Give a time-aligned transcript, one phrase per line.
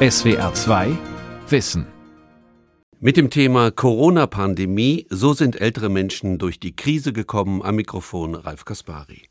[0.00, 0.96] SWR 2
[1.48, 1.84] Wissen.
[3.00, 8.64] Mit dem Thema Corona-Pandemie, so sind ältere Menschen durch die Krise gekommen, am Mikrofon Ralf
[8.64, 9.22] Kaspari.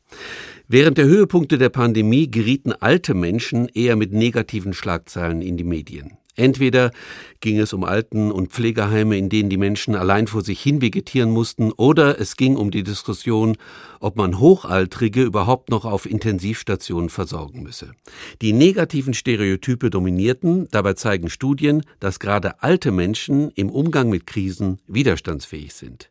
[0.66, 6.18] Während der Höhepunkte der Pandemie gerieten alte Menschen eher mit negativen Schlagzeilen in die Medien.
[6.38, 6.92] Entweder
[7.40, 11.30] ging es um Alten- und Pflegeheime, in denen die Menschen allein vor sich hin vegetieren
[11.30, 13.56] mussten, oder es ging um die Diskussion,
[13.98, 17.92] ob man Hochaltrige überhaupt noch auf Intensivstationen versorgen müsse.
[18.40, 24.78] Die negativen Stereotype dominierten, dabei zeigen Studien, dass gerade alte Menschen im Umgang mit Krisen
[24.86, 26.10] widerstandsfähig sind.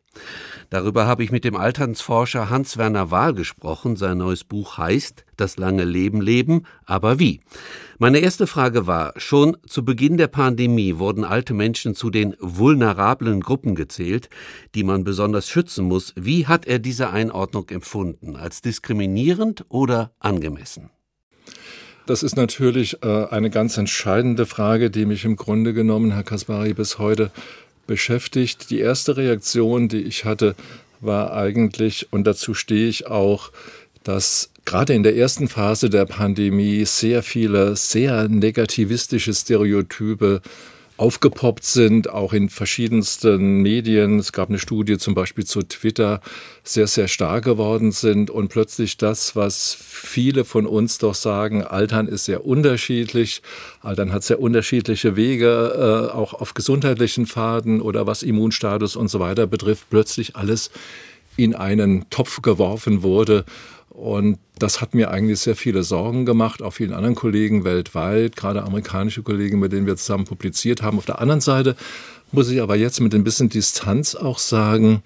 [0.70, 3.96] Darüber habe ich mit dem Alternsforscher Hans-Werner Wahl gesprochen.
[3.96, 7.40] Sein neues Buch heißt Das lange Leben leben, aber wie?
[7.98, 13.40] Meine erste Frage war, schon zu Beginn der Pandemie wurden alte Menschen zu den vulnerablen
[13.40, 14.28] Gruppen gezählt,
[14.74, 16.12] die man besonders schützen muss.
[16.16, 18.36] Wie hat er diese Einordnung empfunden?
[18.36, 20.90] Als diskriminierend oder angemessen?
[22.08, 26.72] Das ist natürlich äh, eine ganz entscheidende Frage, die mich im Grunde genommen, Herr Kaspari,
[26.72, 27.30] bis heute
[27.88, 28.70] beschäftigt.
[28.70, 30.54] Die erste Reaktion, die ich hatte,
[31.00, 33.50] war eigentlich, und dazu stehe ich auch,
[34.04, 40.40] dass gerade in der ersten Phase der Pandemie sehr viele sehr negativistische Stereotype
[40.98, 44.18] aufgepoppt sind, auch in verschiedensten Medien.
[44.18, 46.20] Es gab eine Studie zum Beispiel zu Twitter,
[46.64, 52.08] sehr, sehr stark geworden sind und plötzlich das, was viele von uns doch sagen, Altern
[52.08, 53.42] ist sehr unterschiedlich,
[53.80, 59.20] Altern hat sehr unterschiedliche Wege, äh, auch auf gesundheitlichen Pfaden oder was Immunstatus und so
[59.20, 60.70] weiter betrifft, plötzlich alles
[61.36, 63.44] in einen Topf geworfen wurde
[63.98, 68.62] und das hat mir eigentlich sehr viele Sorgen gemacht, auch vielen anderen Kollegen weltweit, gerade
[68.62, 70.98] amerikanische Kollegen, mit denen wir zusammen publiziert haben.
[70.98, 71.74] Auf der anderen Seite
[72.30, 75.02] muss ich aber jetzt mit ein bisschen Distanz auch sagen,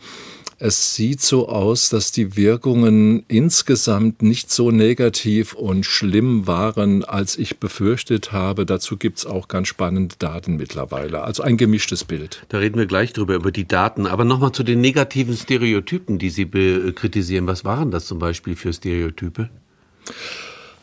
[0.64, 7.36] es sieht so aus, dass die Wirkungen insgesamt nicht so negativ und schlimm waren, als
[7.36, 8.64] ich befürchtet habe.
[8.64, 11.24] Dazu gibt es auch ganz spannende Daten mittlerweile.
[11.24, 12.46] Also ein gemischtes Bild.
[12.48, 14.06] Da reden wir gleich drüber, über die Daten.
[14.06, 17.48] Aber nochmal zu den negativen Stereotypen, die Sie kritisieren.
[17.48, 19.48] Was waren das zum Beispiel für Stereotype?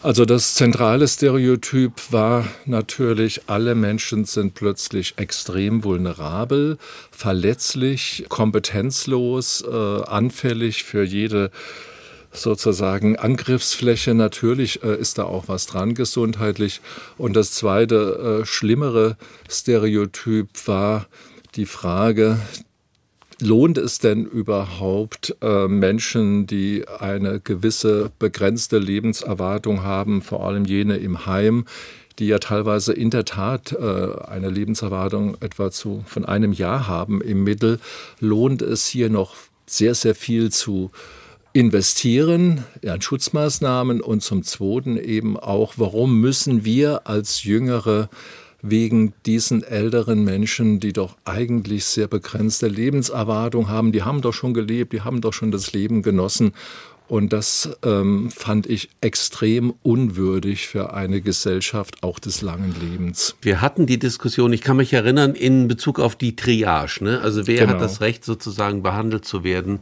[0.02, 6.78] Also das zentrale Stereotyp war natürlich, alle Menschen sind plötzlich extrem vulnerabel,
[7.12, 11.52] verletzlich, kompetenzlos, äh, anfällig für jede
[12.32, 14.14] sozusagen Angriffsfläche.
[14.14, 16.80] Natürlich äh, ist da auch was dran gesundheitlich.
[17.18, 19.18] Und das zweite, äh, schlimmere
[19.50, 21.08] Stereotyp war
[21.56, 22.40] die Frage
[23.42, 30.98] lohnt es denn überhaupt äh, Menschen, die eine gewisse begrenzte Lebenserwartung haben, vor allem jene
[30.98, 31.66] im Heim,
[32.20, 37.22] die ja teilweise in der Tat äh, eine Lebenserwartung etwa zu, von einem Jahr haben
[37.22, 37.80] im Mittel,
[38.20, 39.36] lohnt es hier noch
[39.66, 40.92] sehr, sehr viel zu
[41.54, 48.10] investieren an Schutzmaßnahmen und zum Zweiten eben auch, warum müssen wir als Jüngere
[48.62, 53.92] wegen diesen älteren Menschen, die doch eigentlich sehr begrenzte Lebenserwartung haben.
[53.92, 56.54] Die haben doch schon gelebt, die haben doch schon das Leben genossen.
[57.10, 63.36] Und das ähm, fand ich extrem unwürdig für eine Gesellschaft auch des langen Lebens.
[63.42, 67.04] Wir hatten die Diskussion, ich kann mich erinnern, in Bezug auf die Triage.
[67.04, 67.20] Ne?
[67.22, 67.74] Also wer genau.
[67.74, 69.80] hat das Recht, sozusagen behandelt zu werden,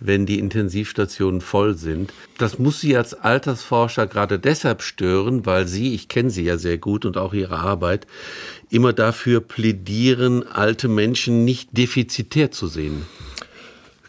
[0.00, 2.14] wenn die Intensivstationen voll sind?
[2.38, 6.78] Das muss Sie als Altersforscher gerade deshalb stören, weil Sie, ich kenne Sie ja sehr
[6.78, 8.06] gut und auch Ihre Arbeit,
[8.70, 13.02] immer dafür plädieren, alte Menschen nicht defizitär zu sehen.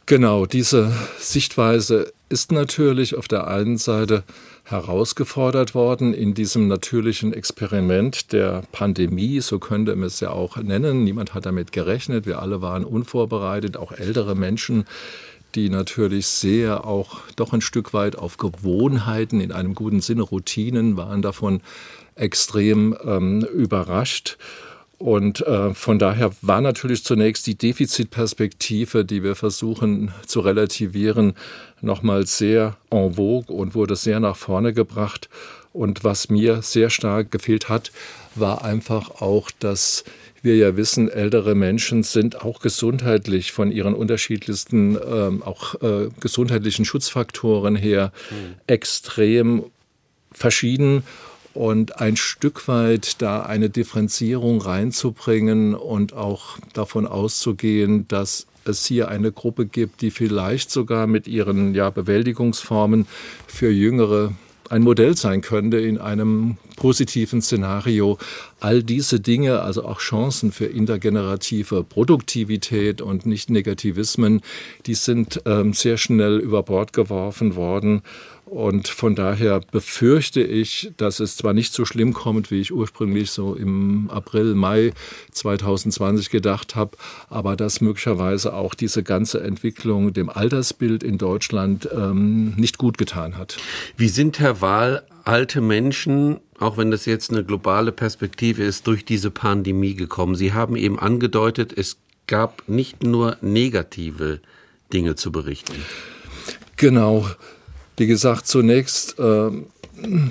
[0.05, 4.23] Genau, diese Sichtweise ist natürlich auf der einen Seite
[4.63, 11.03] herausgefordert worden in diesem natürlichen Experiment der Pandemie, so könnte man es ja auch nennen.
[11.03, 14.85] Niemand hat damit gerechnet, wir alle waren unvorbereitet, auch ältere Menschen,
[15.55, 20.95] die natürlich sehr auch doch ein Stück weit auf Gewohnheiten, in einem guten Sinne Routinen,
[20.95, 21.61] waren davon
[22.15, 24.37] extrem ähm, überrascht.
[25.01, 31.33] Und äh, von daher war natürlich zunächst die Defizitperspektive, die wir versuchen zu relativieren,
[31.81, 35.29] nochmal sehr en vogue und wurde sehr nach vorne gebracht.
[35.73, 37.91] Und was mir sehr stark gefehlt hat,
[38.35, 40.03] war einfach auch, dass
[40.41, 46.83] wir ja wissen, ältere Menschen sind auch gesundheitlich von ihren unterschiedlichsten, ähm, auch äh, gesundheitlichen
[46.83, 48.55] Schutzfaktoren her mhm.
[48.67, 49.63] extrem
[50.31, 51.03] verschieden
[51.53, 59.07] und ein Stück weit da eine Differenzierung reinzubringen und auch davon auszugehen, dass es hier
[59.07, 63.07] eine Gruppe gibt, die vielleicht sogar mit ihren ja, Bewältigungsformen
[63.47, 64.33] für Jüngere
[64.71, 68.17] ein Modell sein könnte in einem positiven Szenario.
[68.61, 74.41] All diese Dinge, also auch Chancen für intergenerative Produktivität und nicht Negativismen,
[74.85, 78.01] die sind ähm, sehr schnell über Bord geworfen worden.
[78.51, 83.31] Und von daher befürchte ich, dass es zwar nicht so schlimm kommt, wie ich ursprünglich
[83.31, 84.91] so im April, Mai
[85.31, 86.97] 2020 gedacht habe,
[87.29, 93.37] aber dass möglicherweise auch diese ganze Entwicklung dem Altersbild in Deutschland ähm, nicht gut getan
[93.37, 93.55] hat.
[93.95, 99.05] Wie sind, Herr Wahl, alte Menschen, auch wenn das jetzt eine globale Perspektive ist, durch
[99.05, 100.35] diese Pandemie gekommen?
[100.35, 104.41] Sie haben eben angedeutet, es gab nicht nur negative
[104.91, 105.85] Dinge zu berichten.
[106.75, 107.29] Genau.
[108.01, 109.51] Wie gesagt, zunächst äh,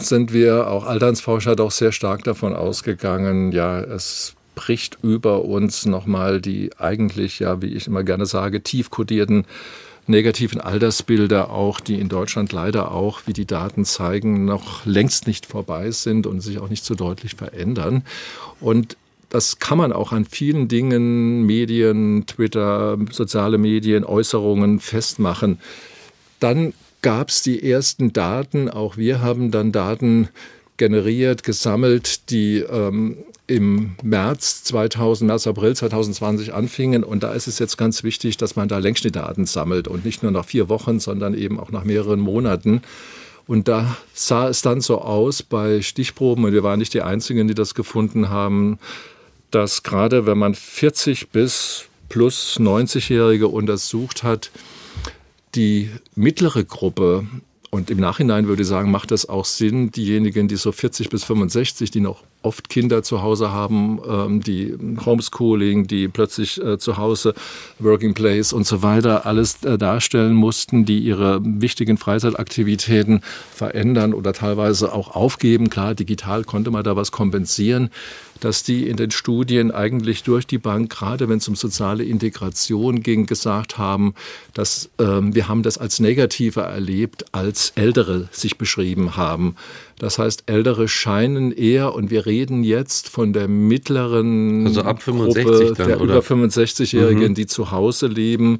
[0.00, 6.40] sind wir, auch Alternsforscher, doch sehr stark davon ausgegangen, ja, es bricht über uns nochmal
[6.40, 9.44] die eigentlich, ja, wie ich immer gerne sage, tief kodierten
[10.08, 15.46] negativen Altersbilder auch, die in Deutschland leider auch, wie die Daten zeigen, noch längst nicht
[15.46, 18.02] vorbei sind und sich auch nicht so deutlich verändern.
[18.58, 18.96] Und
[19.28, 25.60] das kann man auch an vielen Dingen, Medien, Twitter, soziale Medien, Äußerungen festmachen.
[26.40, 28.68] Dann gab es die ersten Daten.
[28.68, 30.28] Auch wir haben dann Daten
[30.76, 37.04] generiert, gesammelt, die ähm, im März 2000, März, April 2020 anfingen.
[37.04, 40.32] Und da ist es jetzt ganz wichtig, dass man da Längsschnittdaten sammelt und nicht nur
[40.32, 42.82] nach vier Wochen, sondern eben auch nach mehreren Monaten.
[43.46, 47.48] Und da sah es dann so aus bei Stichproben, und wir waren nicht die Einzigen,
[47.48, 48.78] die das gefunden haben,
[49.50, 54.52] dass gerade wenn man 40 bis plus 90-Jährige untersucht hat,
[55.54, 57.26] die mittlere Gruppe,
[57.72, 61.22] und im Nachhinein würde ich sagen, macht es auch Sinn, diejenigen, die so 40 bis
[61.22, 66.96] 65, die noch oft Kinder zu Hause haben, ähm, die Homeschooling, die plötzlich äh, zu
[66.96, 67.32] Hause
[67.78, 73.20] Working Place und so weiter alles äh, darstellen mussten, die ihre wichtigen Freizeitaktivitäten
[73.54, 75.70] verändern oder teilweise auch aufgeben.
[75.70, 77.90] Klar, digital konnte man da was kompensieren
[78.40, 83.02] dass die in den Studien eigentlich durch die Bank, gerade wenn es um soziale Integration
[83.02, 84.14] ging, gesagt haben,
[84.54, 89.56] dass ähm, wir haben das als negativer erlebt, als Ältere sich beschrieben haben.
[89.98, 95.44] Das heißt, Ältere scheinen eher, und wir reden jetzt von der mittleren also ab 65
[95.44, 96.14] Gruppe dann, der oder?
[96.14, 97.34] über 65-Jährigen, Mhm.
[97.34, 98.58] die zu Hause leben.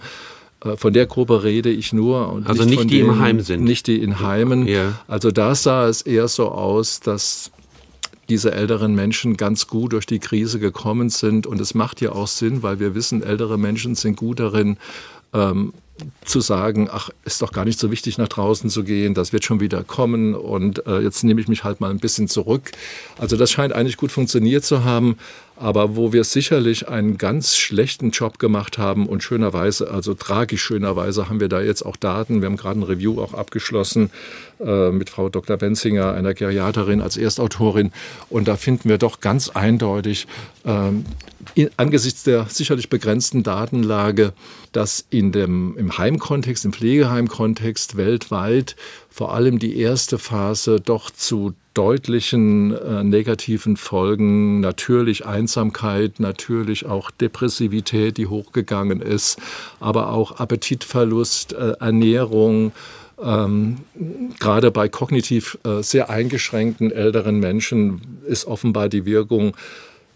[0.63, 2.31] Äh, Von der Gruppe rede ich nur.
[2.31, 3.65] Und Also nicht von die im denen- Heim sind.
[3.65, 4.67] Nicht die in Heimen.
[4.67, 5.01] Ja.
[5.09, 7.51] Also da sah es eher so aus, dass
[8.31, 11.47] diese älteren Menschen ganz gut durch die Krise gekommen sind.
[11.47, 14.79] Und es macht ja auch Sinn, weil wir wissen, ältere Menschen sind gut darin,
[15.35, 15.75] ähm,
[16.25, 19.45] zu sagen, ach, ist doch gar nicht so wichtig, nach draußen zu gehen, das wird
[19.45, 22.71] schon wieder kommen und äh, jetzt nehme ich mich halt mal ein bisschen zurück.
[23.19, 25.17] Also das scheint eigentlich gut funktioniert zu haben,
[25.61, 31.29] aber wo wir sicherlich einen ganz schlechten Job gemacht haben und schönerweise, also tragisch schönerweise,
[31.29, 32.41] haben wir da jetzt auch Daten.
[32.41, 34.11] Wir haben gerade ein Review auch abgeschlossen
[34.59, 35.59] äh, mit Frau Dr.
[35.59, 37.93] Benzinger, einer Geriaterin als Erstautorin.
[38.31, 40.27] Und da finden wir doch ganz eindeutig,
[40.65, 41.05] ähm,
[41.55, 44.33] in, angesichts der sicherlich begrenzten Datenlage,
[44.73, 48.77] dass in dem, im Heimkontext, im Pflegeheimkontext weltweit
[49.11, 57.11] vor allem die erste Phase doch zu deutlichen äh, negativen Folgen, natürlich Einsamkeit, natürlich auch
[57.11, 59.39] Depressivität, die hochgegangen ist,
[59.79, 62.73] aber auch Appetitverlust, äh, Ernährung,
[63.23, 63.79] ähm,
[64.39, 69.55] gerade bei kognitiv äh, sehr eingeschränkten älteren Menschen ist offenbar die Wirkung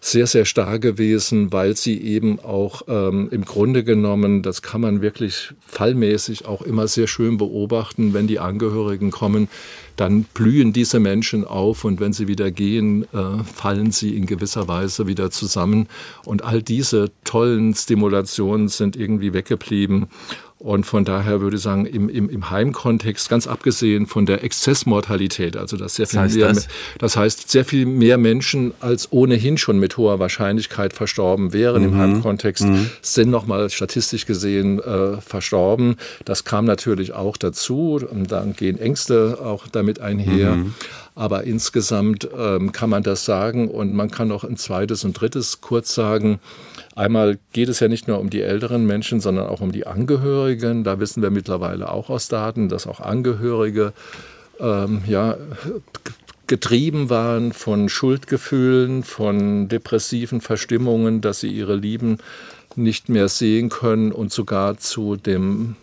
[0.05, 5.01] sehr, sehr stark gewesen, weil sie eben auch ähm, im Grunde genommen, das kann man
[5.01, 9.49] wirklich fallmäßig auch immer sehr schön beobachten, wenn die Angehörigen kommen,
[9.97, 14.69] dann blühen diese Menschen auf und wenn sie wieder gehen, äh, fallen sie in gewisser
[14.69, 15.89] Weise wieder zusammen.
[16.27, 20.09] Und all diese tollen Stimulationen sind irgendwie weggeblieben.
[20.65, 25.59] Und von daher würde ich sagen, im, im, im Heimkontext, ganz abgesehen von der Exzessmortalität,
[25.59, 26.69] also dass sehr viel heißt mehr, das?
[26.97, 31.89] das heißt, sehr viel mehr Menschen als ohnehin schon mit hoher Wahrscheinlichkeit verstorben wären Mhm.
[31.89, 32.65] im Heimkontext,
[33.03, 35.97] sind nochmal statistisch gesehen äh, verstorben.
[36.25, 38.01] Das kam natürlich auch dazu.
[38.11, 40.57] Und dann gehen Ängste auch damit einher.
[40.57, 40.75] Mhm.
[41.15, 45.61] Aber insgesamt ähm, kann man das sagen und man kann noch ein zweites und drittes
[45.61, 46.41] kurz sagen.
[46.97, 50.85] Einmal geht es ja nicht nur um die älteren Menschen, sondern auch um die Angehörigen.
[50.85, 53.93] Da wissen wir mittlerweile auch aus Daten, dass auch Angehörige
[54.61, 55.37] ähm, ja,
[56.47, 62.19] getrieben waren von Schuldgefühlen, von depressiven Verstimmungen, dass sie ihre Lieben
[62.77, 65.77] nicht mehr sehen können und sogar zu dem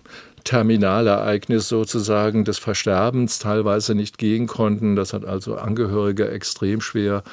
[0.44, 4.96] Terminalereignis sozusagen des Versterbens teilweise nicht gehen konnten.
[4.96, 7.24] Das hat also Angehörige extrem schwer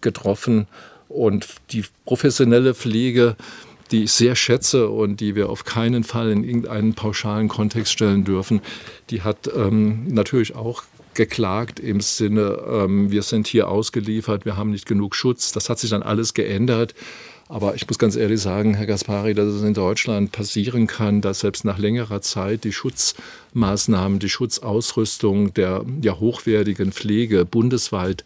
[0.00, 0.66] getroffen.
[1.12, 3.36] Und die professionelle Pflege,
[3.90, 8.24] die ich sehr schätze und die wir auf keinen Fall in irgendeinen pauschalen Kontext stellen
[8.24, 8.60] dürfen,
[9.10, 14.70] die hat ähm, natürlich auch geklagt im Sinne, ähm, wir sind hier ausgeliefert, wir haben
[14.70, 15.52] nicht genug Schutz.
[15.52, 16.94] Das hat sich dann alles geändert.
[17.48, 21.40] Aber ich muss ganz ehrlich sagen, Herr Gaspari, dass es in Deutschland passieren kann, dass
[21.40, 28.24] selbst nach längerer Zeit die Schutzmaßnahmen, die Schutzausrüstung der ja, hochwertigen Pflege bundesweit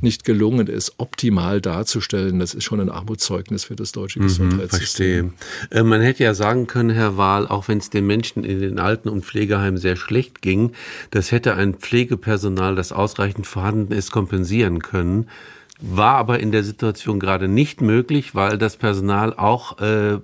[0.00, 2.38] nicht gelungen ist, optimal darzustellen.
[2.38, 5.32] Das ist schon ein Armutszeugnis für das deutsche mhm, Gesundheitssystem.
[5.32, 5.80] Verstehe.
[5.80, 8.78] Äh, man hätte ja sagen können, Herr Wahl, auch wenn es den Menschen in den
[8.78, 10.72] Alten- und Pflegeheimen sehr schlecht ging,
[11.10, 15.26] das hätte ein Pflegepersonal, das ausreichend vorhanden ist, kompensieren können
[15.80, 20.18] war aber in der Situation gerade nicht möglich, weil das Personal auch äh,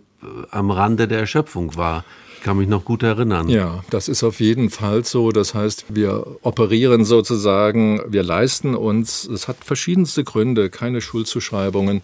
[0.50, 2.04] am Rande der Erschöpfung war.
[2.44, 3.48] Kann mich noch gut erinnern.
[3.48, 5.32] Ja, das ist auf jeden Fall so.
[5.32, 12.02] Das heißt, wir operieren sozusagen, wir leisten uns, es hat verschiedenste Gründe, keine Schuldzuschreibungen.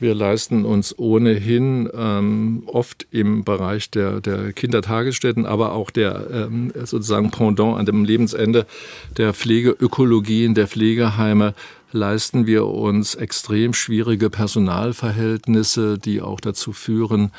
[0.00, 6.72] Wir leisten uns ohnehin ähm, oft im Bereich der, der Kindertagesstätten, aber auch der ähm,
[6.74, 8.66] sozusagen Pendant an dem Lebensende
[9.16, 11.54] der Pflegeökologien, der Pflegeheime
[11.92, 17.30] leisten wir uns extrem schwierige Personalverhältnisse, die auch dazu führen,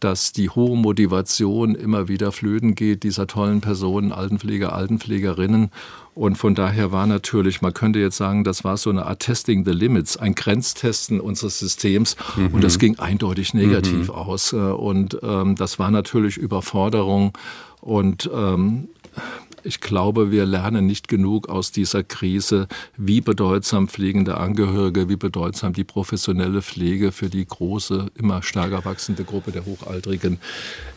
[0.00, 5.70] dass die hohe Motivation immer wieder flöten geht dieser tollen Personen, Altenpfleger, Altenpflegerinnen.
[6.14, 9.64] Und von daher war natürlich, man könnte jetzt sagen, das war so eine Art Testing
[9.64, 12.16] the Limits, ein Grenztesten unseres Systems.
[12.36, 12.48] Mhm.
[12.48, 14.14] Und das ging eindeutig negativ mhm.
[14.14, 14.52] aus.
[14.52, 17.32] Und ähm, das war natürlich Überforderung.
[17.80, 18.88] Und ähm,
[19.66, 25.72] ich glaube, wir lernen nicht genug aus dieser Krise, wie bedeutsam pflegende Angehörige, wie bedeutsam
[25.72, 30.38] die professionelle Pflege für die große, immer stärker wachsende Gruppe der Hochaltrigen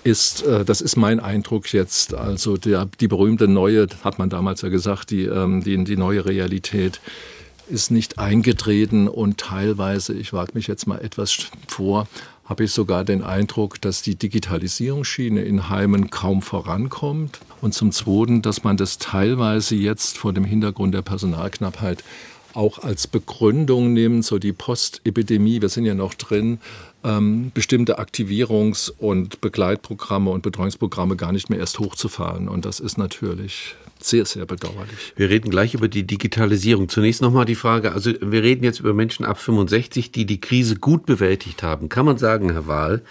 [0.03, 0.43] ist.
[0.43, 2.13] Äh, das ist mein Eindruck jetzt.
[2.13, 6.25] Also der, die berühmte neue, hat man damals ja gesagt, die, ähm, die, die neue
[6.25, 7.01] Realität
[7.69, 12.07] ist nicht eingetreten und teilweise, ich wage mich jetzt mal etwas vor,
[12.49, 17.39] habe ich sogar den Eindruck, dass die Digitalisierungsschiene in Heimen kaum vorankommt.
[17.61, 22.03] Und zum Zweiten, dass man das teilweise jetzt vor dem Hintergrund der Personalknappheit
[22.55, 26.59] auch als Begründung nimmt, so die Postepidemie, wir sind ja noch drin,
[27.03, 32.49] ähm, bestimmte Aktivierungs- und Begleitprogramme und Betreuungsprogramme gar nicht mehr erst hochzufahren.
[32.49, 35.13] Und das ist natürlich sehr, sehr bedauerlich.
[35.15, 36.87] Wir reden gleich über die Digitalisierung.
[36.87, 40.75] Zunächst nochmal die Frage, also wir reden jetzt über Menschen ab 65, die die Krise
[40.77, 41.89] gut bewältigt haben.
[41.89, 43.01] Kann man sagen, Herr Wahl,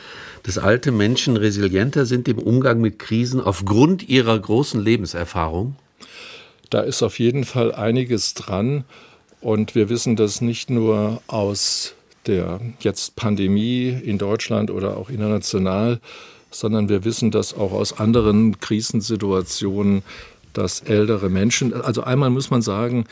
[0.45, 5.76] dass alte Menschen resilienter sind im Umgang mit Krisen aufgrund ihrer großen Lebenserfahrung?
[6.71, 8.85] Da ist auf jeden Fall einiges dran.
[9.40, 11.95] Und wir wissen das nicht nur aus
[12.26, 16.00] der jetzt Pandemie in Deutschland oder auch international,
[16.50, 20.02] sondern wir wissen das auch aus anderen Krisensituationen,
[20.52, 23.06] dass ältere Menschen, also einmal muss man sagen,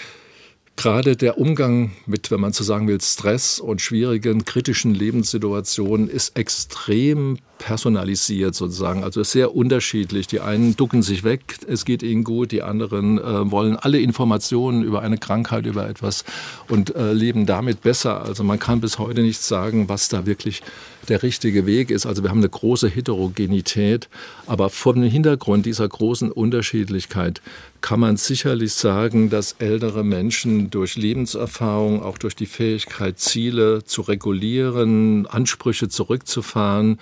[0.77, 6.37] Gerade der Umgang mit, wenn man so sagen will, Stress und schwierigen, kritischen Lebenssituationen ist
[6.37, 10.27] extrem personalisiert sozusagen, also sehr unterschiedlich.
[10.27, 14.83] Die einen ducken sich weg, es geht ihnen gut, die anderen äh, wollen alle Informationen
[14.83, 16.25] über eine Krankheit, über etwas
[16.69, 18.23] und äh, leben damit besser.
[18.23, 20.63] Also man kann bis heute nicht sagen, was da wirklich
[21.09, 22.05] der richtige Weg ist.
[22.05, 24.09] Also wir haben eine große Heterogenität,
[24.47, 27.41] aber vor dem Hintergrund dieser großen Unterschiedlichkeit
[27.81, 34.03] kann man sicherlich sagen, dass ältere Menschen durch Lebenserfahrung, auch durch die Fähigkeit, Ziele zu
[34.03, 36.99] regulieren, Ansprüche zurückzufahren,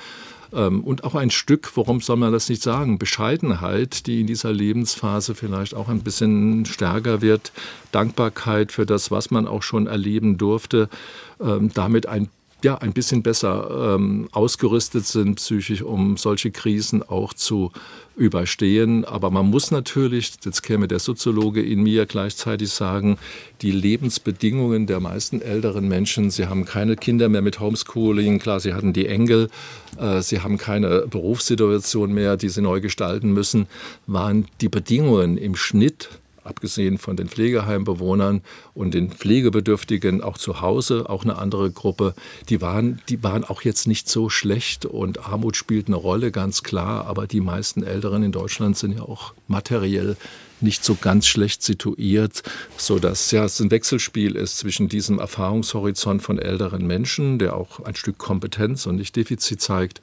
[0.55, 4.53] ähm, und auch ein Stück, warum soll man das nicht sagen, Bescheidenheit, die in dieser
[4.53, 7.53] Lebensphase vielleicht auch ein bisschen stärker wird,
[7.93, 10.89] Dankbarkeit für das, was man auch schon erleben durfte,
[11.41, 12.29] ähm, damit ein
[12.65, 17.71] ja, ein bisschen besser ähm, ausgerüstet sind psychisch, um solche Krisen auch zu
[18.17, 19.05] überstehen.
[19.05, 23.19] Aber man muss natürlich, jetzt käme der Soziologe in mir gleichzeitig sagen,
[23.63, 28.75] die Lebensbedingungen der meisten älteren Menschen, sie haben keine Kinder mehr mit Homeschooling, klar, sie
[28.75, 29.49] hatten die Enkel,
[29.99, 33.67] äh, sie haben keine Berufssituation mehr, die sie neu gestalten müssen,
[34.07, 36.09] waren die Bedingungen im Schnitt
[36.45, 38.43] abgesehen von den Pflegeheimbewohnern
[38.75, 42.15] und den Pflegebedürftigen auch zu Hause, auch eine andere Gruppe,
[42.49, 46.63] die waren, die waren auch jetzt nicht so schlecht und Armut spielt eine Rolle, ganz
[46.63, 50.17] klar, aber die meisten Älteren in Deutschland sind ja auch materiell
[50.61, 52.43] nicht so ganz schlecht situiert,
[52.77, 57.81] so dass ja es ein Wechselspiel ist zwischen diesem Erfahrungshorizont von älteren Menschen, der auch
[57.81, 60.01] ein Stück Kompetenz und nicht Defizit zeigt,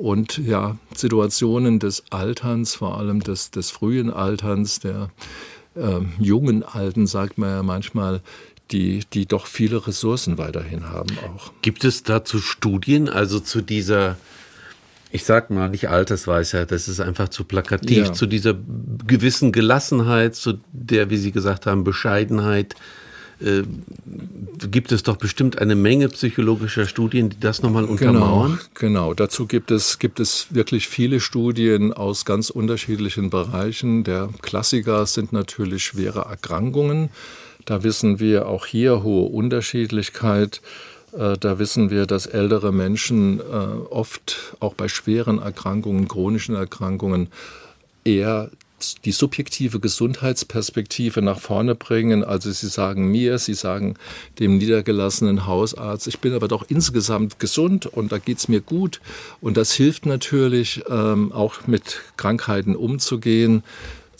[0.00, 5.10] und ja, Situationen des Alterns, vor allem des, des frühen Alterns, der
[5.80, 8.20] äh, jungen Alten, sagt man ja manchmal,
[8.70, 11.52] die, die doch viele Ressourcen weiterhin haben auch.
[11.62, 14.16] Gibt es dazu Studien, also zu dieser,
[15.10, 18.12] ich sag mal nicht Altersweisheit, das ist einfach zu plakativ, ja.
[18.12, 18.54] zu dieser
[19.06, 22.76] gewissen Gelassenheit, zu der, wie Sie gesagt haben, Bescheidenheit,
[23.40, 23.62] äh,
[24.70, 28.60] gibt es doch bestimmt eine Menge psychologischer Studien, die das nochmal genau, untermauern.
[28.74, 34.04] Genau, genau, dazu gibt es, gibt es wirklich viele Studien aus ganz unterschiedlichen Bereichen.
[34.04, 37.10] Der Klassiker sind natürlich schwere Erkrankungen.
[37.64, 40.60] Da wissen wir auch hier hohe Unterschiedlichkeit.
[41.12, 47.28] Äh, da wissen wir, dass ältere Menschen äh, oft auch bei schweren Erkrankungen, chronischen Erkrankungen
[48.04, 48.50] eher
[49.04, 52.24] die subjektive Gesundheitsperspektive nach vorne bringen.
[52.24, 53.94] Also sie sagen mir, sie sagen
[54.38, 59.00] dem niedergelassenen Hausarzt, ich bin aber doch insgesamt gesund und da geht es mir gut.
[59.40, 63.62] Und das hilft natürlich ähm, auch mit Krankheiten umzugehen.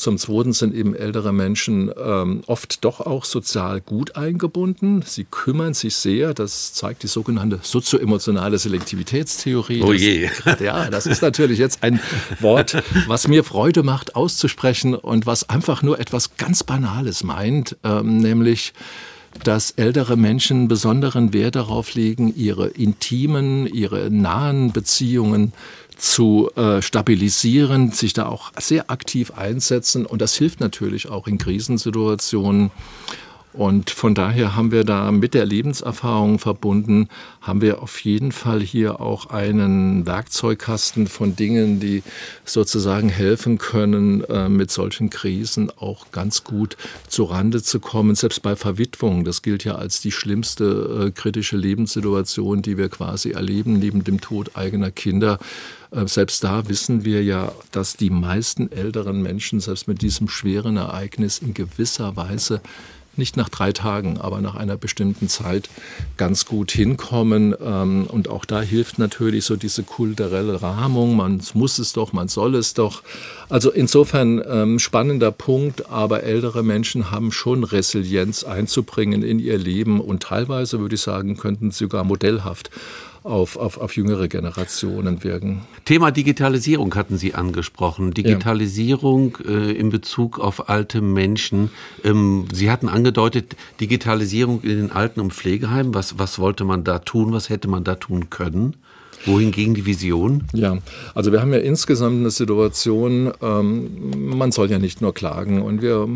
[0.00, 5.02] Zum Zweiten sind eben ältere Menschen ähm, oft doch auch sozial gut eingebunden.
[5.04, 6.32] Sie kümmern sich sehr.
[6.32, 9.82] Das zeigt die sogenannte sozioemotionale Selektivitätstheorie.
[9.82, 10.30] Oh je.
[10.46, 12.00] Das, ja, das ist natürlich jetzt ein
[12.38, 18.20] Wort, was mir Freude macht auszusprechen und was einfach nur etwas ganz Banales meint, ähm,
[18.22, 18.72] nämlich
[19.44, 25.52] dass ältere Menschen besonderen Wert darauf legen, ihre intimen, ihre nahen Beziehungen
[26.00, 30.06] zu äh, stabilisieren, sich da auch sehr aktiv einsetzen.
[30.06, 32.70] Und das hilft natürlich auch in Krisensituationen.
[33.52, 37.08] Und von daher haben wir da mit der Lebenserfahrung verbunden,
[37.40, 42.04] haben wir auf jeden Fall hier auch einen Werkzeugkasten von Dingen, die
[42.44, 46.76] sozusagen helfen können, äh, mit solchen Krisen auch ganz gut
[47.08, 48.14] zu Rande zu kommen.
[48.14, 53.32] Selbst bei Verwitwung, das gilt ja als die schlimmste äh, kritische Lebenssituation, die wir quasi
[53.32, 55.40] erleben, neben dem Tod eigener Kinder.
[55.90, 60.76] Äh, selbst da wissen wir ja, dass die meisten älteren Menschen selbst mit diesem schweren
[60.76, 62.60] Ereignis in gewisser Weise
[63.20, 65.70] nicht nach drei Tagen, aber nach einer bestimmten Zeit
[66.16, 67.54] ganz gut hinkommen.
[67.64, 71.14] Ähm, und auch da hilft natürlich so diese kulturelle Rahmung.
[71.14, 73.04] Man muss es doch, man soll es doch.
[73.50, 80.00] Also insofern ähm, spannender Punkt, aber ältere Menschen haben schon Resilienz einzubringen in ihr Leben
[80.00, 82.70] und teilweise würde ich sagen, könnten sie sogar modellhaft
[83.22, 85.62] auf, auf, auf jüngere Generationen wirken.
[85.84, 88.12] Thema Digitalisierung hatten Sie angesprochen.
[88.12, 89.50] Digitalisierung ja.
[89.50, 91.70] äh, in Bezug auf alte Menschen.
[92.04, 95.92] Ähm, Sie hatten angedeutet, Digitalisierung in den Alten- und Pflegeheimen.
[95.92, 97.32] Was, was wollte man da tun?
[97.32, 98.76] Was hätte man da tun können?
[99.26, 100.44] Wohin ging die Vision?
[100.52, 100.78] Ja,
[101.14, 105.82] also wir haben ja insgesamt eine Situation, ähm, man soll ja nicht nur klagen und
[105.82, 106.08] wir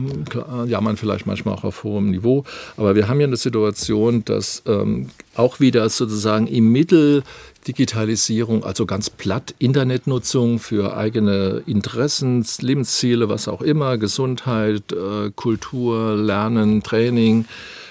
[0.67, 2.45] jammern vielleicht manchmal auch auf hohem Niveau,
[2.77, 7.23] aber wir haben ja eine Situation, dass ähm, auch wieder sozusagen im Mittel
[7.67, 16.15] Digitalisierung, also ganz platt Internetnutzung für eigene Interessen, Lebensziele, was auch immer, Gesundheit, äh, Kultur,
[16.17, 17.47] Lernen, Training,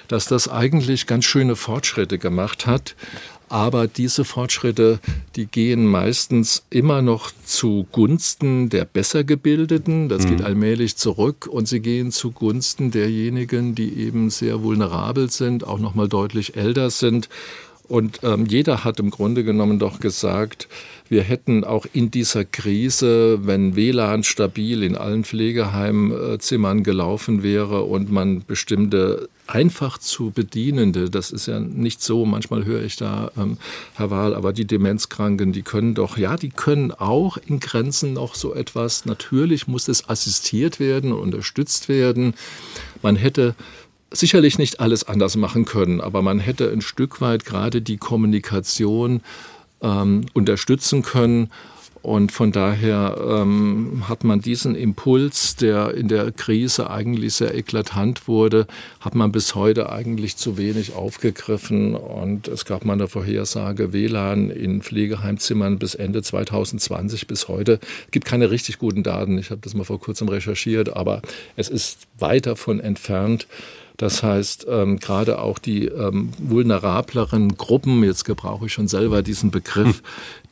[0.07, 2.95] dass das eigentlich ganz schöne Fortschritte gemacht hat.
[3.53, 4.99] Aber diese Fortschritte,
[5.35, 10.09] die gehen meistens immer noch zugunsten der besser gebildeten.
[10.09, 10.29] Das mhm.
[10.29, 15.93] geht allmählich zurück und sie gehen zugunsten derjenigen, die eben sehr vulnerabel sind, auch noch
[15.93, 17.29] mal deutlich älter sind.
[17.87, 20.67] Und ähm, jeder hat im Grunde genommen doch gesagt,
[21.09, 28.11] wir hätten auch in dieser Krise, wenn WLAN stabil in allen Pflegeheimzimmern gelaufen wäre und
[28.11, 33.57] man bestimmte einfach zu bedienende, das ist ja nicht so, manchmal höre ich da, ähm,
[33.95, 38.35] Herr Wahl, aber die Demenzkranken, die können doch, ja, die können auch in Grenzen noch
[38.35, 39.05] so etwas.
[39.05, 42.33] Natürlich muss es assistiert werden, unterstützt werden.
[43.01, 43.53] Man hätte
[44.13, 49.21] sicherlich nicht alles anders machen können, aber man hätte ein Stück weit gerade die Kommunikation
[49.81, 51.49] ähm, unterstützen können.
[52.03, 58.27] Und von daher ähm, hat man diesen Impuls, der in der Krise eigentlich sehr eklatant
[58.27, 58.67] wurde,
[58.99, 61.95] hat man bis heute eigentlich zu wenig aufgegriffen.
[61.95, 67.79] Und es gab mal eine Vorhersage, WLAN in Pflegeheimzimmern bis Ende 2020 bis heute.
[68.07, 69.37] Es gibt keine richtig guten Daten.
[69.37, 71.21] Ich habe das mal vor kurzem recherchiert, aber
[71.55, 73.47] es ist weit davon entfernt.
[73.97, 79.51] Das heißt, ähm, gerade auch die ähm, vulnerableren Gruppen, jetzt gebrauche ich schon selber diesen
[79.51, 80.03] Begriff, hm.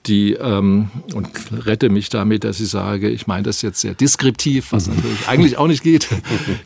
[0.05, 1.27] die, ähm, und
[1.65, 5.57] rette mich damit, dass ich sage, ich meine das jetzt sehr deskriptiv, was natürlich eigentlich
[5.57, 6.07] auch nicht geht,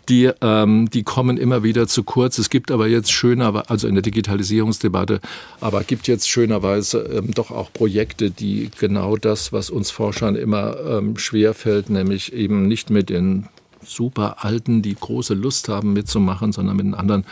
[0.10, 2.38] die, ähm, die kommen immer wieder zu kurz.
[2.40, 5.22] Es gibt aber jetzt schöner, also in der Digitalisierungsdebatte,
[5.62, 10.78] aber gibt jetzt schönerweise ähm, doch auch Projekte, die genau das, was uns Forschern immer
[10.86, 13.48] ähm, schwerfällt, nämlich eben nicht mit den
[13.86, 17.26] super Alten, die große Lust haben mitzumachen, sondern mit den anderen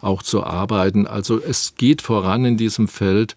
[0.00, 1.06] auch zu arbeiten.
[1.06, 3.36] Also es geht voran in diesem Feld.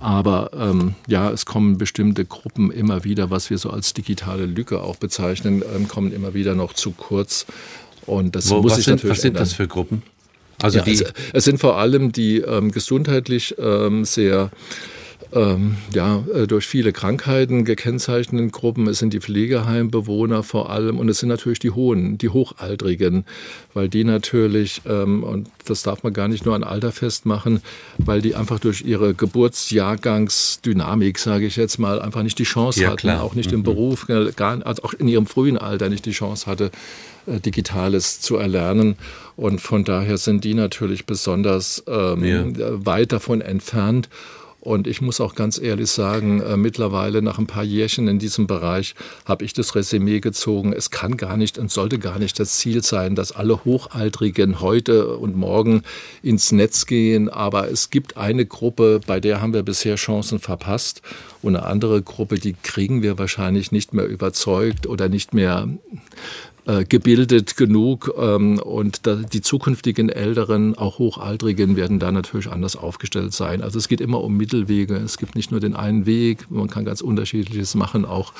[0.00, 4.80] Aber ähm, ja, es kommen bestimmte Gruppen immer wieder, was wir so als digitale Lücke
[4.80, 7.44] auch bezeichnen, ähm, kommen immer wieder noch zu kurz.
[8.06, 9.42] Und das Wo, muss sind, natürlich Was sind ändern.
[9.42, 10.02] das für Gruppen?
[10.62, 14.50] Also ja, die es, es, sind vor allem die ähm, gesundheitlich ähm, sehr
[15.32, 18.88] ähm, ja, äh, durch viele Krankheiten gekennzeichneten Gruppen.
[18.88, 23.24] Es sind die Pflegeheimbewohner vor allem und es sind natürlich die Hohen, die Hochaltrigen,
[23.72, 27.62] weil die natürlich, ähm, und das darf man gar nicht nur an Alter festmachen,
[27.98, 32.88] weil die einfach durch ihre Geburtsjahrgangsdynamik, sage ich jetzt mal, einfach nicht die Chance ja,
[32.88, 33.22] hatten, klar.
[33.22, 33.58] auch nicht mhm.
[33.58, 36.70] im Beruf, äh, gar, also auch in ihrem frühen Alter nicht die Chance hatte,
[37.26, 38.96] äh, Digitales zu erlernen.
[39.36, 42.44] Und von daher sind die natürlich besonders ähm, ja.
[42.84, 44.08] weit davon entfernt.
[44.60, 48.46] Und ich muss auch ganz ehrlich sagen, äh, mittlerweile nach ein paar Jährchen in diesem
[48.46, 48.94] Bereich
[49.24, 50.74] habe ich das Resümee gezogen.
[50.74, 55.16] Es kann gar nicht und sollte gar nicht das Ziel sein, dass alle Hochaltrigen heute
[55.16, 55.82] und morgen
[56.22, 57.30] ins Netz gehen.
[57.30, 61.00] Aber es gibt eine Gruppe, bei der haben wir bisher Chancen verpasst.
[61.40, 65.68] Und eine andere Gruppe, die kriegen wir wahrscheinlich nicht mehr überzeugt oder nicht mehr
[66.88, 73.32] gebildet genug ähm, und da, die zukünftigen Älteren, auch Hochaltrigen, werden da natürlich anders aufgestellt
[73.32, 73.62] sein.
[73.62, 74.96] Also es geht immer um Mittelwege.
[74.96, 78.32] Es gibt nicht nur den einen Weg, man kann ganz unterschiedliches machen auch.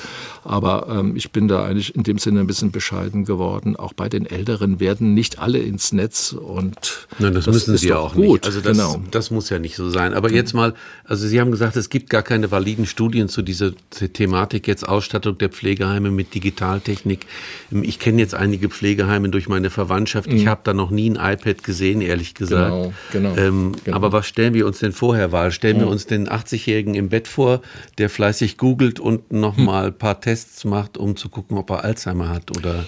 [0.43, 3.75] Aber ähm, ich bin da eigentlich in dem Sinne ein bisschen bescheiden geworden.
[3.75, 7.89] Auch bei den Älteren werden nicht alle ins Netz und Nein, das, das müssen sie
[7.89, 8.23] ja auch gut.
[8.23, 8.45] nicht.
[8.45, 9.01] Also das, genau.
[9.11, 10.13] das muss ja nicht so sein.
[10.13, 13.71] Aber jetzt mal, also Sie haben gesagt, es gibt gar keine validen Studien zu dieser
[14.13, 17.25] Thematik jetzt Ausstattung der Pflegeheime mit Digitaltechnik.
[17.71, 20.29] Ich kenne jetzt einige Pflegeheime durch meine Verwandtschaft.
[20.29, 20.37] Mhm.
[20.37, 22.71] Ich habe da noch nie ein iPad gesehen, ehrlich gesagt.
[22.71, 23.95] Genau, genau, ähm, genau.
[23.95, 25.51] Aber was stellen wir uns denn vorher wahr?
[25.51, 25.81] Stellen mhm.
[25.81, 27.61] wir uns den 80-Jährigen im Bett vor,
[27.97, 29.87] der fleißig googelt und nochmal mhm.
[29.89, 32.85] ein paar Tests macht, um zu gucken, ob er Alzheimer hat oder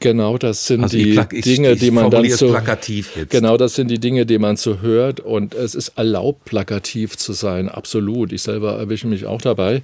[0.00, 3.30] Genau, das sind also die ich, Dinge, ich, die man dann so plakativ jetzt.
[3.30, 7.32] Genau, das sind die Dinge, die man so hört und es ist erlaubt plakativ zu
[7.32, 8.32] sein, absolut.
[8.32, 9.82] Ich selber erwische mich auch dabei.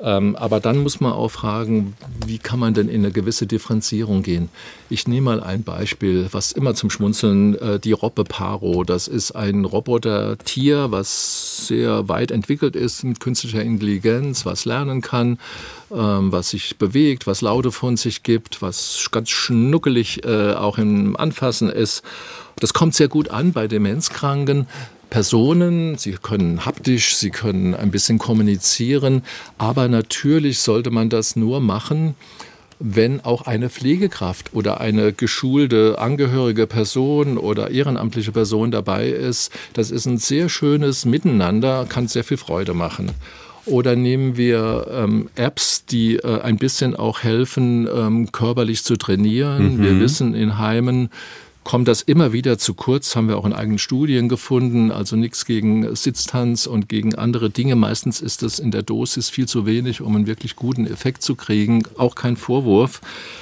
[0.00, 1.94] Ähm, aber dann muss man auch fragen,
[2.26, 4.48] wie kann man denn in eine gewisse Differenzierung gehen?
[4.90, 8.82] Ich nehme mal ein Beispiel, was immer zum Schmunzeln, äh, die Robbe Paro.
[8.82, 15.38] Das ist ein Roboter-Tier, was sehr weit entwickelt ist mit künstlicher Intelligenz, was lernen kann,
[15.92, 21.16] ähm, was sich bewegt, was Laute von sich gibt, was ganz schnuckelig äh, auch im
[21.16, 22.02] Anfassen ist.
[22.56, 24.66] Das kommt sehr gut an bei Demenzkranken.
[25.14, 29.22] Personen, sie können haptisch, sie können ein bisschen kommunizieren,
[29.58, 32.16] aber natürlich sollte man das nur machen,
[32.80, 39.52] wenn auch eine Pflegekraft oder eine geschulte angehörige Person oder ehrenamtliche Person dabei ist.
[39.74, 43.12] Das ist ein sehr schönes Miteinander, kann sehr viel Freude machen.
[43.66, 49.76] Oder nehmen wir ähm, Apps, die äh, ein bisschen auch helfen, ähm, körperlich zu trainieren.
[49.76, 49.82] Mhm.
[49.82, 51.10] Wir wissen in Heimen,
[51.64, 54.92] kommt das immer wieder zu kurz, haben wir auch in eigenen Studien gefunden.
[54.92, 57.74] Also nichts gegen Sitztanz und gegen andere Dinge.
[57.74, 61.34] Meistens ist das in der Dosis viel zu wenig, um einen wirklich guten Effekt zu
[61.34, 61.82] kriegen.
[61.96, 63.00] Auch kein Vorwurf.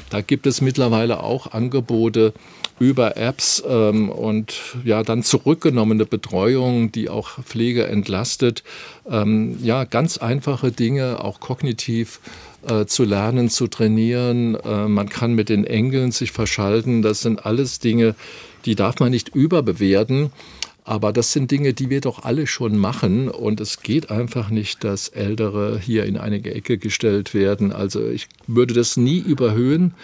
[0.08, 2.32] Da gibt es mittlerweile auch Angebote
[2.78, 4.54] über Apps ähm, und
[4.84, 8.62] ja dann zurückgenommene Betreuung, die auch Pflege entlastet.
[9.08, 12.20] Ähm, ja, ganz einfache Dinge, auch kognitiv
[12.68, 14.54] äh, zu lernen, zu trainieren.
[14.54, 17.02] Äh, man kann mit den Engeln sich verschalten.
[17.02, 18.14] Das sind alles Dinge,
[18.64, 20.30] die darf man nicht überbewerten.
[20.84, 23.28] Aber das sind Dinge, die wir doch alle schon machen.
[23.28, 27.72] Und es geht einfach nicht, dass Ältere hier in eine Ecke gestellt werden.
[27.72, 29.94] Also ich würde das nie überhöhen.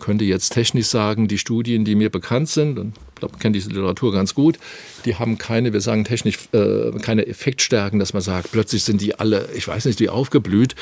[0.00, 4.12] Könnte jetzt technisch sagen, die Studien, die mir bekannt sind, und glaube, kenne diese Literatur
[4.12, 4.58] ganz gut,
[5.04, 9.18] die haben keine, wir sagen technisch, äh, keine Effektstärken, dass man sagt, plötzlich sind die
[9.18, 10.74] alle, ich weiß nicht, wie aufgeblüht.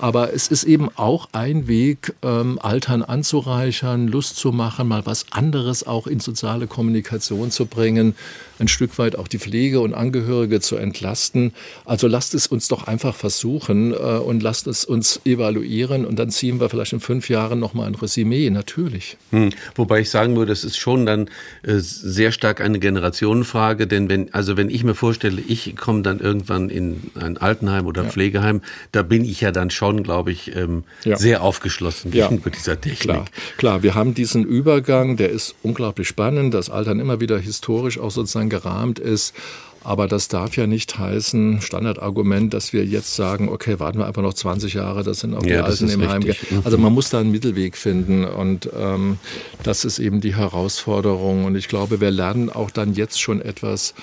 [0.00, 5.26] Aber es ist eben auch ein Weg, ähm, Altern anzureichern, Lust zu machen, mal was
[5.32, 8.14] anderes auch in soziale Kommunikation zu bringen,
[8.60, 11.52] ein Stück weit auch die Pflege und Angehörige zu entlasten.
[11.84, 16.30] Also lasst es uns doch einfach versuchen äh, und lasst es uns evaluieren und dann
[16.30, 19.16] ziehen wir vielleicht in fünf Jahren nochmal ein Resümee, natürlich.
[19.30, 19.50] Hm.
[19.74, 21.28] Wobei ich sagen würde, das ist schon dann
[21.62, 26.20] äh, sehr stark eine Generationenfrage, denn wenn, also wenn ich mir vorstelle, ich komme dann
[26.20, 28.08] irgendwann in ein Altenheim oder ja.
[28.10, 28.60] Pflegeheim,
[28.92, 31.16] da bin ich ja dann schon, glaube ich, ähm, ja.
[31.16, 32.28] sehr aufgeschlossen ja.
[32.28, 32.98] gegenüber dieser Technik.
[33.00, 33.24] Klar.
[33.56, 38.10] Klar, wir haben diesen Übergang, der ist unglaublich spannend, das Altern immer wieder historisch auch
[38.10, 39.34] sozusagen gerahmt ist.
[39.84, 44.22] Aber das darf ja nicht heißen, Standardargument, dass wir jetzt sagen, okay, warten wir einfach
[44.22, 46.22] noch 20 Jahre, das sind auch die ja, Alten im Heim.
[46.22, 46.62] Mhm.
[46.64, 49.18] Also man muss da einen Mittelweg finden und ähm,
[49.62, 51.44] das ist eben die Herausforderung.
[51.44, 53.94] Und ich glaube, wir lernen auch dann jetzt schon etwas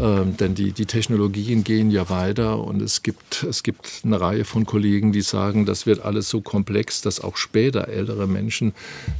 [0.00, 4.44] ähm, denn die, die Technologien gehen ja weiter und es gibt, es gibt eine Reihe
[4.44, 8.72] von Kollegen, die sagen, das wird alles so komplex, dass auch später ältere Menschen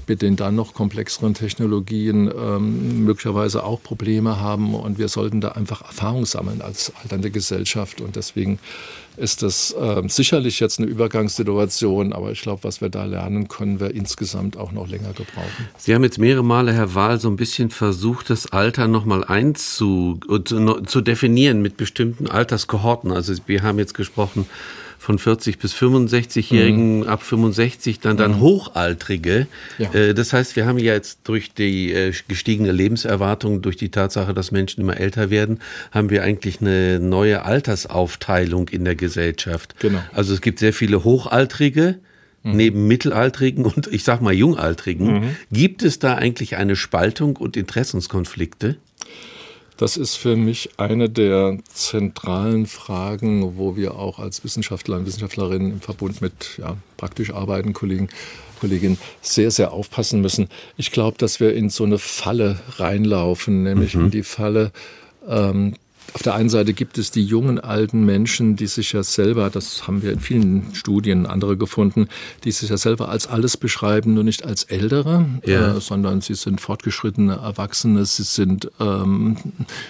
[0.06, 5.52] mit den dann noch komplexeren Technologien ähm, möglicherweise auch Probleme haben und wir sollten da
[5.52, 8.00] einfach Erfahrung sammeln als alternde Gesellschaft.
[8.00, 8.58] Und deswegen
[9.16, 13.78] ist das äh, sicherlich jetzt eine Übergangssituation, aber ich glaube, was wir da lernen, können
[13.78, 15.68] wir insgesamt auch noch länger gebrauchen.
[15.76, 20.18] Sie haben jetzt mehrere Male, Herr Wahl, so ein bisschen versucht, das Alter nochmal einzu
[20.54, 23.12] zu, zu definieren mit bestimmten Alterskohorten.
[23.12, 24.46] Also wir haben jetzt gesprochen
[25.04, 27.08] von 40 bis 65-Jährigen, mhm.
[27.08, 28.40] ab 65 dann dann mhm.
[28.40, 29.46] Hochaltrige.
[29.78, 29.92] Ja.
[29.92, 34.32] Äh, das heißt, wir haben ja jetzt durch die äh, gestiegene Lebenserwartung, durch die Tatsache,
[34.32, 35.60] dass Menschen immer älter werden,
[35.92, 39.74] haben wir eigentlich eine neue Altersaufteilung in der Gesellschaft.
[39.78, 40.02] Genau.
[40.12, 41.98] Also es gibt sehr viele Hochaltrige.
[42.42, 42.56] Mhm.
[42.56, 45.36] Neben Mittelaltrigen und ich sag mal Jungaltrigen, mhm.
[45.50, 48.76] gibt es da eigentlich eine Spaltung und Interessenskonflikte?
[49.76, 55.72] Das ist für mich eine der zentralen Fragen, wo wir auch als Wissenschaftler und Wissenschaftlerinnen
[55.72, 58.08] im Verbund mit ja, praktisch arbeitenden Kollegen,
[58.60, 60.48] Kolleginnen sehr, sehr aufpassen müssen.
[60.76, 64.04] Ich glaube, dass wir in so eine Falle reinlaufen, nämlich mhm.
[64.06, 64.70] in die Falle
[65.28, 65.74] ähm,
[66.12, 69.88] auf der einen Seite gibt es die jungen alten Menschen, die sich ja selber, das
[69.88, 72.08] haben wir in vielen Studien andere gefunden,
[72.44, 75.76] die sich ja selber als alles beschreiben, nur nicht als Ältere, ja.
[75.76, 79.36] äh, sondern sie sind fortgeschrittene Erwachsene, sie sind, ähm,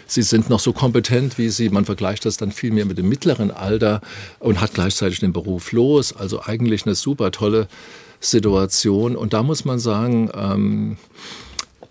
[0.06, 3.08] sie sind noch so kompetent, wie sie, man vergleicht das dann viel mehr mit dem
[3.08, 4.00] mittleren Alter
[4.38, 6.14] und hat gleichzeitig den Beruf los.
[6.14, 7.68] Also eigentlich eine super tolle
[8.20, 9.16] Situation.
[9.16, 10.96] Und da muss man sagen, ähm,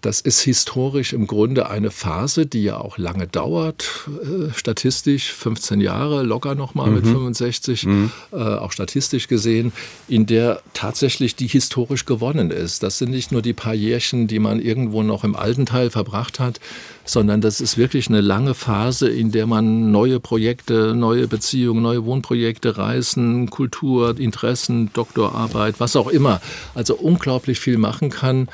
[0.03, 5.79] das ist historisch im Grunde eine Phase, die ja auch lange dauert, äh, statistisch 15
[5.79, 6.95] Jahre, locker nochmal mhm.
[6.95, 8.11] mit 65, mhm.
[8.33, 9.71] äh, auch statistisch gesehen,
[10.09, 12.83] in der tatsächlich die historisch gewonnen ist.
[12.83, 16.37] Das sind nicht nur die paar Jährchen, die man irgendwo noch im alten Teil verbracht
[16.37, 16.59] hat,
[17.05, 22.03] sondern das ist wirklich eine lange Phase, in der man neue Projekte, neue Beziehungen, neue
[22.03, 26.41] Wohnprojekte, Reisen, Kultur, Interessen, Doktorarbeit, was auch immer,
[26.75, 28.49] also unglaublich viel machen kann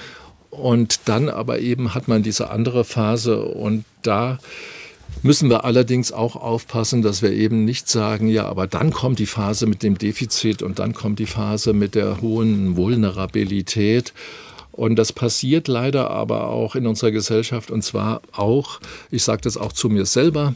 [0.49, 4.39] und dann aber eben hat man diese andere Phase und da
[5.23, 9.25] müssen wir allerdings auch aufpassen, dass wir eben nicht sagen, ja, aber dann kommt die
[9.25, 14.13] Phase mit dem Defizit und dann kommt die Phase mit der hohen Vulnerabilität.
[14.71, 18.79] Und das passiert leider aber auch in unserer Gesellschaft und zwar auch,
[19.11, 20.55] ich sage das auch zu mir selber,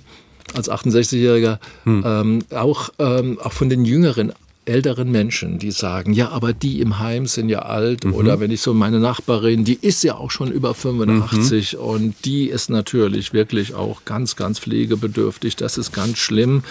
[0.54, 2.04] als 68-Jähriger, hm.
[2.06, 4.34] ähm, auch, ähm, auch von den Jüngeren
[4.66, 8.06] älteren Menschen, die sagen, ja, aber die im Heim sind ja alt.
[8.06, 8.14] Mhm.
[8.14, 11.80] Oder wenn ich so meine Nachbarin, die ist ja auch schon über 85 mhm.
[11.80, 15.56] und die ist natürlich wirklich auch ganz, ganz pflegebedürftig.
[15.56, 16.64] Das ist ganz schlimm.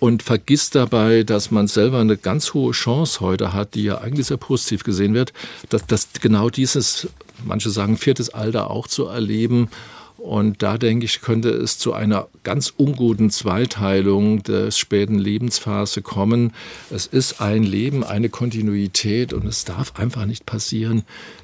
[0.00, 4.26] Und vergisst dabei, dass man selber eine ganz hohe Chance heute hat, die ja eigentlich
[4.26, 5.32] sehr positiv gesehen wird,
[5.70, 7.08] dass, dass genau dieses,
[7.44, 9.68] manche sagen viertes Alter auch zu erleben
[10.24, 16.54] und da denke ich, könnte es zu einer ganz unguten Zweiteilung der späten Lebensphase kommen.
[16.90, 21.02] Es ist ein Leben, eine Kontinuität und es darf einfach nicht passieren,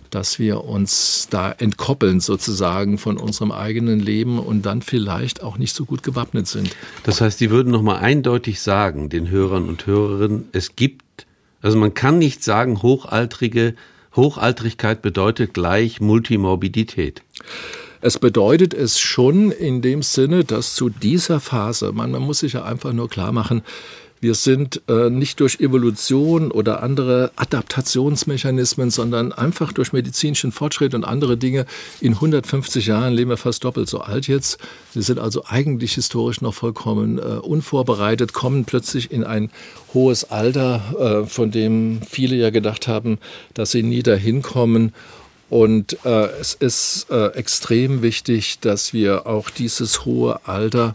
[0.08, 5.76] dass wir uns da entkoppeln sozusagen von unserem eigenen Leben und dann vielleicht auch nicht
[5.76, 6.74] so gut gewappnet sind.
[7.02, 11.26] Das heißt, Sie würden noch mal eindeutig sagen den Hörern und Hörerinnen, es gibt
[11.62, 13.74] also man kann nicht sagen, hochaltrige
[14.16, 17.22] Hochaltrigkeit bedeutet gleich Multimorbidität.
[18.02, 22.54] Es bedeutet es schon in dem Sinne, dass zu dieser Phase, man, man muss sich
[22.54, 23.62] ja einfach nur klar machen,
[24.22, 31.04] wir sind äh, nicht durch Evolution oder andere Adaptationsmechanismen, sondern einfach durch medizinischen Fortschritt und
[31.04, 31.64] andere Dinge.
[32.02, 34.58] In 150 Jahren leben wir fast doppelt so alt jetzt.
[34.92, 39.50] Wir sind also eigentlich historisch noch vollkommen äh, unvorbereitet, kommen plötzlich in ein
[39.94, 43.18] hohes Alter, äh, von dem viele ja gedacht haben,
[43.54, 44.92] dass sie nie dahin kommen.
[45.50, 50.94] Und äh, es ist äh, extrem wichtig, dass wir auch dieses hohe Alter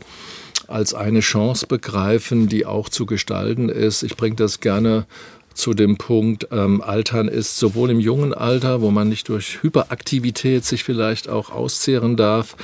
[0.68, 4.02] als eine Chance begreifen, die auch zu gestalten ist.
[4.02, 5.06] Ich bringe das gerne
[5.54, 10.66] zu dem Punkt, ähm, Altern ist sowohl im jungen Alter, wo man nicht durch Hyperaktivität
[10.66, 12.58] sich vielleicht auch auszehren darf,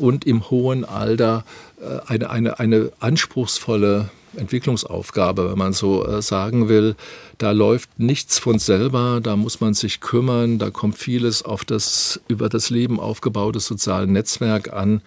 [0.00, 1.44] und im hohen Alter
[1.80, 6.96] äh, eine, eine, eine anspruchsvolle Entwicklungsaufgabe, wenn man so äh, sagen will.
[7.38, 12.20] Da läuft nichts von selber, da muss man sich kümmern, da kommt vieles auf das
[12.28, 15.02] über das Leben aufgebaute soziale Netzwerk an.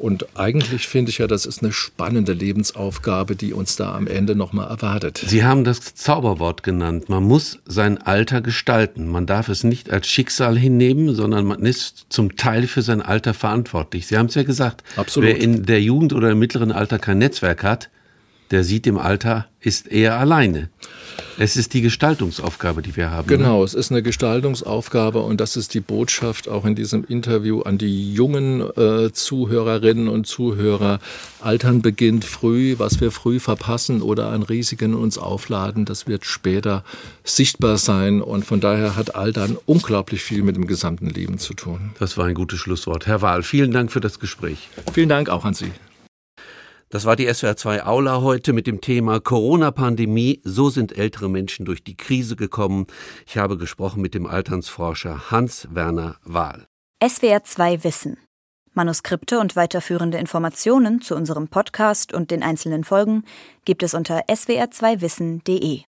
[0.00, 4.34] Und eigentlich finde ich ja, das ist eine spannende Lebensaufgabe, die uns da am Ende
[4.34, 5.22] nochmal erwartet.
[5.26, 7.10] Sie haben das Zauberwort genannt.
[7.10, 9.08] Man muss sein Alter gestalten.
[9.08, 13.34] Man darf es nicht als Schicksal hinnehmen, sondern man ist zum Teil für sein Alter
[13.34, 14.06] verantwortlich.
[14.06, 14.82] Sie haben es ja gesagt.
[14.96, 15.28] Absolut.
[15.28, 17.90] Wer in der Jugend oder im mittleren Alter kein Netzwerk hat,
[18.50, 20.70] der sieht im Alter, ist eher alleine.
[21.38, 23.28] Es ist die Gestaltungsaufgabe, die wir haben.
[23.28, 23.64] Genau, ne?
[23.64, 28.12] es ist eine Gestaltungsaufgabe und das ist die Botschaft auch in diesem Interview an die
[28.12, 30.98] jungen äh, Zuhörerinnen und Zuhörer.
[31.40, 36.84] Altern beginnt früh, was wir früh verpassen oder an Risiken uns aufladen, das wird später
[37.24, 41.92] sichtbar sein und von daher hat Altern unglaublich viel mit dem gesamten Leben zu tun.
[41.98, 43.06] Das war ein gutes Schlusswort.
[43.06, 44.68] Herr Wahl, vielen Dank für das Gespräch.
[44.92, 45.70] Vielen Dank auch an Sie.
[46.92, 50.40] Das war die SWR 2 Aula heute mit dem Thema Corona-Pandemie.
[50.42, 52.88] So sind ältere Menschen durch die Krise gekommen.
[53.26, 56.66] Ich habe gesprochen mit dem Alternsforscher Hans-Werner Wahl.
[57.00, 58.16] SWR 2 Wissen.
[58.74, 63.22] Manuskripte und weiterführende Informationen zu unserem Podcast und den einzelnen Folgen
[63.64, 65.82] gibt es unter swr2wissen.de.